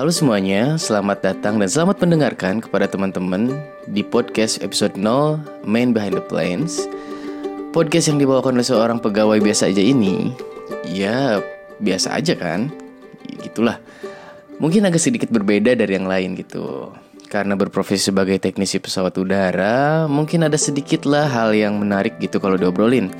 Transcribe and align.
Halo 0.00 0.08
semuanya, 0.08 0.80
selamat 0.80 1.20
datang 1.20 1.60
dan 1.60 1.68
selamat 1.68 2.00
mendengarkan 2.00 2.64
kepada 2.64 2.88
teman-teman 2.88 3.52
di 3.84 4.00
podcast 4.00 4.64
episode 4.64 4.96
0 4.96 5.44
Main 5.68 5.92
Behind 5.92 6.16
the 6.16 6.24
Planes. 6.24 6.88
Podcast 7.76 8.08
yang 8.08 8.16
dibawakan 8.16 8.56
oleh 8.56 8.64
seorang 8.64 8.96
pegawai 8.96 9.36
biasa 9.44 9.68
aja 9.68 9.84
ini, 9.84 10.32
ya 10.88 11.44
biasa 11.84 12.16
aja 12.16 12.32
kan, 12.32 12.72
ya, 13.28 13.44
gitulah. 13.44 13.76
Mungkin 14.56 14.88
agak 14.88 15.04
sedikit 15.04 15.28
berbeda 15.28 15.76
dari 15.76 15.92
yang 15.92 16.08
lain 16.08 16.32
gitu. 16.32 16.96
Karena 17.28 17.52
berprofesi 17.52 18.08
sebagai 18.08 18.40
teknisi 18.40 18.80
pesawat 18.80 19.12
udara, 19.20 20.08
mungkin 20.08 20.48
ada 20.48 20.56
sedikit 20.56 21.04
lah 21.04 21.28
hal 21.28 21.52
yang 21.52 21.76
menarik 21.76 22.16
gitu 22.24 22.40
kalau 22.40 22.56
diobrolin. 22.56 23.12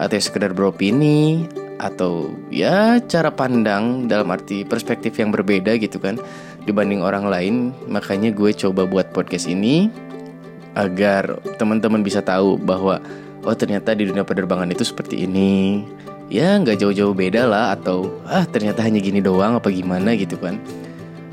Atau 0.00 0.16
sekedar 0.16 0.56
beropini, 0.56 1.44
atau 1.82 2.30
ya 2.46 3.02
cara 3.10 3.34
pandang 3.34 4.06
dalam 4.06 4.30
arti 4.30 4.62
perspektif 4.62 5.18
yang 5.18 5.34
berbeda 5.34 5.74
gitu 5.82 5.98
kan 5.98 6.14
dibanding 6.62 7.02
orang 7.02 7.26
lain. 7.26 7.54
Makanya 7.90 8.30
gue 8.30 8.54
coba 8.54 8.86
buat 8.86 9.10
podcast 9.10 9.50
ini 9.50 9.90
agar 10.78 11.42
teman-teman 11.58 12.06
bisa 12.06 12.22
tahu 12.22 12.54
bahwa 12.56 13.02
oh 13.42 13.56
ternyata 13.58 13.98
di 13.98 14.06
dunia 14.06 14.22
penerbangan 14.22 14.70
itu 14.70 14.86
seperti 14.86 15.26
ini. 15.26 15.82
Ya 16.30 16.56
nggak 16.56 16.80
jauh-jauh 16.80 17.12
beda 17.12 17.44
lah 17.44 17.74
atau 17.74 18.08
ah 18.24 18.46
ternyata 18.46 18.80
hanya 18.80 19.02
gini 19.02 19.18
doang 19.18 19.58
apa 19.58 19.68
gimana? 19.68 20.14
gitu 20.14 20.38
kan. 20.38 20.62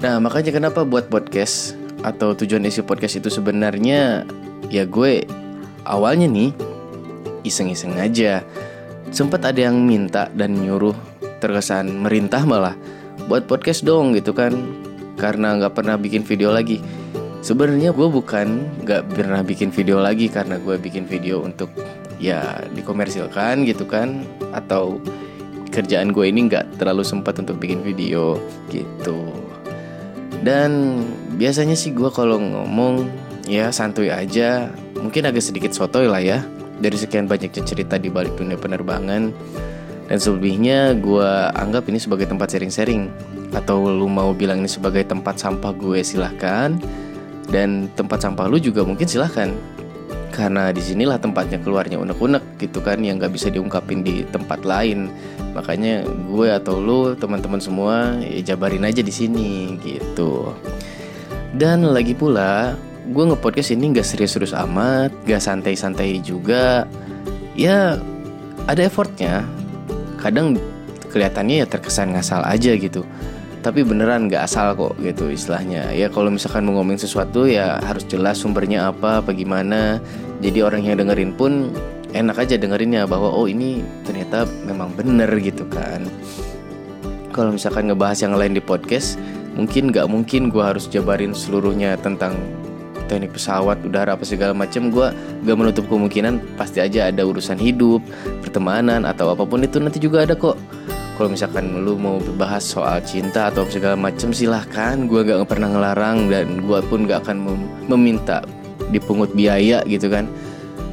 Nah 0.01 0.17
makanya 0.17 0.49
kenapa 0.49 0.81
buat 0.81 1.07
podcast 1.07 1.77
atau 2.01 2.33
tujuan 2.33 2.65
isi 2.65 2.81
podcast 2.81 3.21
itu 3.21 3.29
sebenarnya 3.29 4.25
ya 4.73 4.83
gue 4.83 5.23
awalnya 5.85 6.27
nih 6.27 6.51
iseng-iseng 7.43 7.95
aja 7.95 8.43
Sempat 9.09 9.41
ada 9.41 9.57
yang 9.57 9.89
minta 9.89 10.29
dan 10.37 10.53
nyuruh 10.53 10.93
terkesan 11.41 12.05
merintah 12.05 12.45
malah 12.45 12.77
buat 13.25 13.49
podcast 13.49 13.81
dong 13.81 14.13
gitu 14.13 14.37
kan 14.37 14.53
karena 15.17 15.57
nggak 15.57 15.73
pernah 15.73 15.97
bikin 15.97 16.21
video 16.21 16.53
lagi. 16.53 16.77
Sebenarnya 17.41 17.89
gue 17.89 18.05
bukan 18.05 18.63
nggak 18.85 19.17
pernah 19.17 19.41
bikin 19.41 19.73
video 19.73 19.97
lagi 19.97 20.29
karena 20.29 20.61
gue 20.61 20.77
bikin 20.77 21.09
video 21.09 21.41
untuk 21.41 21.73
ya 22.21 22.61
dikomersilkan 22.77 23.65
gitu 23.65 23.89
kan 23.89 24.27
atau 24.53 25.01
kerjaan 25.73 26.13
gue 26.13 26.29
ini 26.29 26.45
nggak 26.51 26.77
terlalu 26.77 27.01
sempat 27.01 27.41
untuk 27.41 27.57
bikin 27.57 27.81
video 27.81 28.37
gitu. 28.69 29.33
Dan 30.45 31.01
biasanya 31.35 31.73
sih 31.73 31.91
gue 31.91 32.13
kalau 32.13 32.37
ngomong 32.37 33.09
ya 33.49 33.73
santuy 33.73 34.13
aja, 34.13 34.69
mungkin 35.01 35.25
agak 35.25 35.41
sedikit 35.41 35.73
sotoy 35.73 36.05
lah 36.05 36.21
ya 36.21 36.39
dari 36.79 36.97
sekian 36.97 37.27
banyaknya 37.27 37.63
cerita 37.63 37.95
di 37.99 38.07
balik 38.07 38.39
dunia 38.39 38.55
penerbangan. 38.55 39.31
Dan 40.09 40.17
selebihnya 40.17 40.97
gue 40.97 41.31
anggap 41.53 41.85
ini 41.85 42.01
sebagai 42.01 42.25
tempat 42.25 42.49
sharing-sharing. 42.49 43.13
Atau 43.53 43.85
lu 43.85 44.09
mau 44.09 44.33
bilang 44.33 44.65
ini 44.65 44.71
sebagai 44.71 45.05
tempat 45.05 45.37
sampah 45.37 45.69
gue 45.75 46.01
silahkan. 46.01 46.73
Dan 47.45 47.93
tempat 47.93 48.25
sampah 48.25 48.49
lu 48.49 48.57
juga 48.57 48.81
mungkin 48.81 49.05
silahkan. 49.05 49.53
Karena 50.33 50.73
di 50.73 50.81
sinilah 50.81 51.21
tempatnya 51.21 51.59
keluarnya 51.61 51.99
unek-unek 51.99 52.61
gitu 52.61 52.79
kan 52.79 53.01
yang 53.03 53.19
gak 53.19 53.33
bisa 53.33 53.51
diungkapin 53.53 54.01
di 54.01 54.25
tempat 54.25 54.65
lain. 54.65 55.13
Makanya 55.53 56.07
gue 56.07 56.47
atau 56.53 56.79
lu 56.79 57.13
teman-teman 57.13 57.61
semua 57.61 58.17
ya 58.23 58.53
jabarin 58.53 58.87
aja 58.87 59.05
di 59.05 59.13
sini 59.13 59.77
gitu. 59.81 60.53
Dan 61.53 61.85
lagi 61.85 62.13
pula 62.13 62.77
gue 63.09 63.23
nge-podcast 63.33 63.73
ini 63.73 63.97
gak 63.97 64.05
serius-serius 64.05 64.53
amat, 64.53 65.09
gak 65.25 65.41
santai-santai 65.41 66.21
juga. 66.21 66.85
Ya 67.57 67.97
ada 68.69 68.81
effortnya. 68.85 69.41
Kadang 70.21 70.61
kelihatannya 71.09 71.65
ya 71.65 71.67
terkesan 71.67 72.13
ngasal 72.13 72.45
aja 72.45 72.77
gitu. 72.77 73.01
Tapi 73.65 73.81
beneran 73.83 74.29
gak 74.29 74.45
asal 74.45 74.77
kok 74.77 74.93
gitu 75.01 75.33
istilahnya. 75.33 75.89
Ya 75.91 76.07
kalau 76.07 76.29
misalkan 76.29 76.69
mau 76.69 76.79
ngomongin 76.79 77.01
sesuatu 77.01 77.49
ya 77.49 77.81
harus 77.81 78.05
jelas 78.05 78.39
sumbernya 78.39 78.93
apa, 78.93 79.25
apa 79.25 79.33
gimana. 79.33 79.97
Jadi 80.39 80.61
orang 80.61 80.85
yang 80.85 81.01
dengerin 81.01 81.33
pun 81.33 81.73
enak 82.13 82.45
aja 82.45 82.55
dengerinnya 82.55 83.09
bahwa 83.09 83.33
oh 83.33 83.49
ini 83.49 83.81
ternyata 84.05 84.45
memang 84.69 84.93
bener 84.93 85.29
gitu 85.41 85.65
kan. 85.67 86.05
Kalau 87.33 87.53
misalkan 87.57 87.89
ngebahas 87.89 88.21
yang 88.21 88.37
lain 88.37 88.53
di 88.53 88.63
podcast, 88.63 89.17
mungkin 89.57 89.89
gak 89.89 90.07
mungkin 90.07 90.53
gue 90.53 90.61
harus 90.63 90.85
jabarin 90.87 91.33
seluruhnya 91.33 91.97
tentang 91.99 92.37
teknik 93.09 93.33
pesawat 93.33 93.81
udara 93.81 94.13
apa 94.13 94.21
segala 94.21 94.53
macam 94.53 94.93
gue 94.93 95.09
gak 95.43 95.57
menutup 95.57 95.89
kemungkinan 95.89 96.37
pasti 96.53 96.79
aja 96.79 97.09
ada 97.09 97.25
urusan 97.25 97.57
hidup 97.57 98.05
pertemanan 98.45 99.03
atau 99.09 99.33
apa 99.33 99.43
pun 99.49 99.65
itu 99.65 99.81
nanti 99.81 99.97
juga 99.97 100.23
ada 100.23 100.37
kok. 100.37 100.53
Kalau 101.17 101.35
misalkan 101.35 101.83
lu 101.83 101.99
mau 101.99 102.21
bahas 102.39 102.63
soal 102.63 103.03
cinta 103.03 103.51
atau 103.51 103.67
segala 103.67 103.99
macam 103.99 104.31
silahkan. 104.31 104.95
Gue 105.03 105.27
gak 105.27 105.51
pernah 105.51 105.67
ngelarang 105.67 106.31
dan 106.31 106.63
gue 106.63 106.79
pun 106.87 107.03
gak 107.03 107.27
akan 107.27 107.43
mem 107.43 107.59
meminta 107.91 108.39
dipungut 108.93 109.33
biaya 109.35 109.83
gitu 109.83 110.07
kan. 110.07 110.29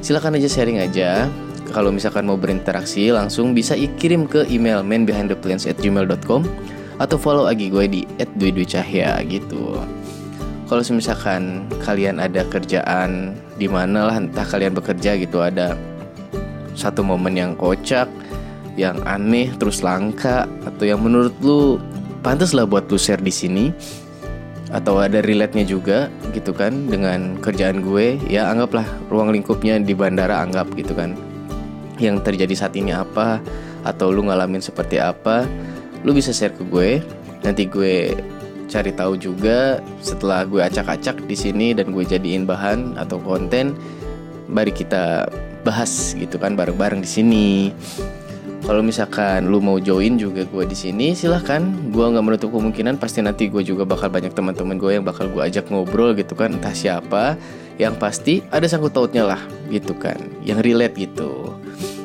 Silahkan 0.02 0.34
aja 0.34 0.48
sharing 0.50 0.82
aja. 0.82 1.30
Kalau 1.70 1.94
misalkan 1.94 2.26
mau 2.26 2.34
berinteraksi 2.34 3.14
langsung 3.14 3.54
bisa 3.54 3.78
kirim 4.02 4.26
ke 4.26 4.50
email 4.50 4.82
manbehindtheplans@gmail.com 4.82 6.42
atau 6.96 7.16
follow 7.20 7.44
lagi 7.44 7.68
gue 7.68 7.84
di 7.86 8.02
@dwi_cahya 8.18 9.20
gitu 9.28 9.78
kalau 10.66 10.82
misalkan 10.90 11.62
kalian 11.82 12.18
ada 12.18 12.42
kerjaan 12.50 13.38
di 13.54 13.70
mana 13.70 14.10
lah 14.10 14.16
entah 14.18 14.42
kalian 14.42 14.74
bekerja 14.74 15.14
gitu 15.18 15.42
ada 15.42 15.78
satu 16.74 17.06
momen 17.06 17.38
yang 17.38 17.52
kocak 17.54 18.10
yang 18.76 19.00
aneh 19.08 19.48
terus 19.56 19.80
langka 19.80 20.44
atau 20.68 20.84
yang 20.84 21.00
menurut 21.00 21.32
lu 21.40 21.80
pantas 22.20 22.52
lah 22.52 22.68
buat 22.68 22.90
lu 22.92 23.00
share 23.00 23.22
di 23.22 23.32
sini 23.32 23.64
atau 24.74 24.98
ada 24.98 25.22
relate-nya 25.22 25.64
juga 25.64 26.10
gitu 26.34 26.50
kan 26.50 26.90
dengan 26.90 27.38
kerjaan 27.38 27.80
gue 27.80 28.18
ya 28.26 28.50
anggaplah 28.50 28.84
ruang 29.08 29.30
lingkupnya 29.30 29.78
di 29.78 29.94
bandara 29.94 30.42
anggap 30.42 30.68
gitu 30.74 30.92
kan. 30.92 31.14
Yang 31.96 32.28
terjadi 32.28 32.52
saat 32.52 32.74
ini 32.76 32.92
apa 32.92 33.40
atau 33.86 34.12
lu 34.12 34.26
ngalamin 34.26 34.60
seperti 34.60 35.00
apa 35.00 35.48
lu 36.04 36.12
bisa 36.12 36.34
share 36.34 36.52
ke 36.52 36.66
gue 36.66 37.00
nanti 37.46 37.64
gue 37.64 38.12
cari 38.66 38.90
tahu 38.92 39.14
juga 39.18 39.80
setelah 40.02 40.42
gue 40.46 40.62
acak-acak 40.62 41.24
di 41.24 41.36
sini 41.38 41.72
dan 41.72 41.94
gue 41.94 42.02
jadiin 42.02 42.44
bahan 42.44 42.98
atau 42.98 43.18
konten 43.22 43.74
mari 44.46 44.70
kita 44.70 45.26
bahas 45.66 46.14
gitu 46.14 46.38
kan 46.38 46.54
bareng-bareng 46.54 47.02
di 47.02 47.10
sini. 47.10 47.48
Kalau 48.66 48.82
misalkan 48.82 49.46
lu 49.46 49.62
mau 49.62 49.78
join 49.78 50.18
juga 50.18 50.42
gue 50.42 50.64
di 50.66 50.74
sini 50.74 51.14
silahkan. 51.14 51.62
Gue 51.94 52.10
nggak 52.10 52.24
menutup 52.26 52.50
kemungkinan 52.50 52.98
pasti 52.98 53.22
nanti 53.22 53.46
gue 53.46 53.62
juga 53.62 53.86
bakal 53.86 54.10
banyak 54.10 54.34
teman-teman 54.34 54.74
gue 54.74 54.90
yang 54.98 55.06
bakal 55.06 55.30
gue 55.30 55.38
ajak 55.38 55.70
ngobrol 55.70 56.10
gitu 56.18 56.34
kan 56.34 56.50
entah 56.50 56.74
siapa. 56.74 57.38
Yang 57.78 57.94
pasti 58.02 58.34
ada 58.50 58.66
sangkut 58.66 58.90
tautnya 58.90 59.22
lah 59.22 59.38
gitu 59.70 59.94
kan 59.94 60.18
yang 60.42 60.58
relate 60.58 60.98
gitu. 60.98 61.54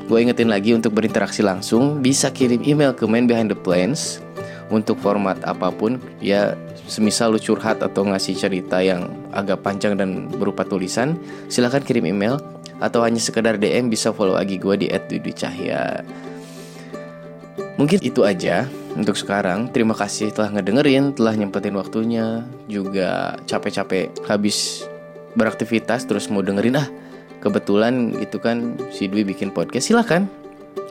Gue 0.06 0.22
ingetin 0.22 0.54
lagi 0.54 0.78
untuk 0.78 0.94
berinteraksi 0.94 1.42
langsung 1.42 1.98
bisa 2.04 2.30
kirim 2.30 2.62
email 2.62 2.94
ke 2.94 3.10
main 3.10 3.26
behind 3.26 3.50
the 3.50 3.58
plans 3.58 4.22
untuk 4.72 4.98
format 4.98 5.38
apa 5.44 5.70
pun 5.70 6.00
ya 6.24 6.56
semisal 6.88 7.36
lu 7.36 7.40
curhat 7.40 7.84
atau 7.84 8.08
ngasih 8.08 8.36
cerita 8.40 8.80
yang 8.80 9.12
agak 9.36 9.60
panjang 9.62 10.00
dan 10.00 10.32
berupa 10.32 10.64
tulisan 10.64 11.20
silahkan 11.52 11.84
kirim 11.84 12.08
email 12.08 12.40
atau 12.82 13.04
hanya 13.06 13.22
sekedar 13.22 13.60
DM 13.62 13.92
bisa 13.92 14.10
follow 14.10 14.34
lagi 14.34 14.58
gue 14.58 14.76
di 14.80 14.88
@dudicahya 14.90 16.02
mungkin 17.76 18.00
itu 18.02 18.24
aja 18.26 18.66
untuk 18.96 19.16
sekarang. 19.16 19.72
Terima 19.72 19.96
kasih 19.96 20.36
telah 20.36 20.52
ngedengerin 20.52 21.16
telah 21.16 21.36
nyempetin 21.36 21.76
waktunya 21.76 22.44
juga 22.68 23.40
capek-capek 23.48 24.28
habis 24.28 24.84
beraktivitas 25.36 26.04
terus 26.04 26.28
mau 26.28 26.44
dengerin. 26.44 26.80
Ah 26.80 26.88
kebetulan 27.42 28.14
itu 28.22 28.38
kan 28.38 28.78
si 28.94 29.08
Dwi 29.08 29.26
bikin 29.26 29.50
podcast. 29.52 29.90
Silahkan 29.90 30.28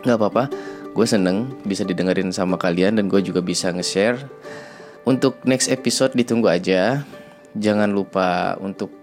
nggak 0.03 0.17
apa-apa 0.17 0.45
gue 0.91 1.07
seneng 1.07 1.55
bisa 1.63 1.87
didengerin 1.87 2.35
sama 2.35 2.59
kalian 2.59 2.99
dan 2.99 3.07
gue 3.07 3.23
juga 3.23 3.41
bisa 3.41 3.71
nge-share. 3.71 4.19
Untuk 5.09 5.41
next 5.49 5.73
episode 5.73 6.13
ditunggu 6.13 6.51
aja. 6.51 7.03
Jangan 7.51 7.91
lupa 7.91 8.55
untuk 8.63 8.95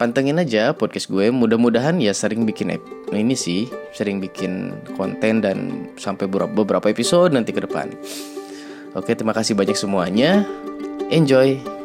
pantengin 0.00 0.40
aja 0.40 0.72
podcast 0.74 1.08
gue. 1.12 1.28
Mudah-mudahan 1.30 2.00
ya 2.00 2.12
sering 2.16 2.44
bikin 2.48 2.76
ini 3.12 3.36
sih 3.36 3.68
sering 3.94 4.18
bikin 4.18 4.74
konten 4.96 5.44
dan 5.44 5.88
sampai 5.96 6.26
beberapa 6.28 6.86
episode 6.90 7.32
nanti 7.32 7.52
ke 7.52 7.62
depan. 7.62 7.92
Oke 8.96 9.12
terima 9.12 9.36
kasih 9.36 9.52
banyak 9.54 9.76
semuanya. 9.76 10.42
Enjoy 11.12 11.75